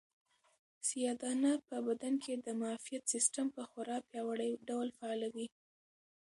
سیاه 0.87 1.15
دانه 1.21 1.51
په 1.67 1.75
بدن 1.87 2.13
کې 2.23 2.33
د 2.45 2.47
معافیت 2.59 3.03
سیسټم 3.13 3.47
په 3.55 3.63
خورا 3.69 3.97
پیاوړي 4.09 4.51
ډول 4.67 4.87
فعالوي. 4.97 5.47